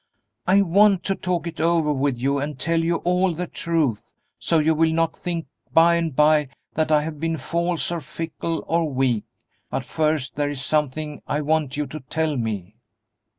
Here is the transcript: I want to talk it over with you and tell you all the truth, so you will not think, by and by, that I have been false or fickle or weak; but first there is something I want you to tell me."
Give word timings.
I 0.47 0.63
want 0.63 1.03
to 1.03 1.13
talk 1.15 1.45
it 1.45 1.61
over 1.61 1.93
with 1.93 2.17
you 2.17 2.39
and 2.39 2.57
tell 2.57 2.83
you 2.83 2.95
all 3.05 3.35
the 3.35 3.45
truth, 3.45 4.01
so 4.39 4.57
you 4.57 4.73
will 4.73 4.91
not 4.91 5.15
think, 5.15 5.45
by 5.75 5.93
and 5.93 6.15
by, 6.15 6.47
that 6.73 6.91
I 6.91 7.03
have 7.03 7.19
been 7.19 7.37
false 7.37 7.91
or 7.91 8.01
fickle 8.01 8.63
or 8.67 8.89
weak; 8.89 9.25
but 9.69 9.85
first 9.85 10.37
there 10.37 10.49
is 10.49 10.65
something 10.65 11.21
I 11.27 11.41
want 11.41 11.77
you 11.77 11.85
to 11.85 11.99
tell 11.99 12.35
me." 12.35 12.77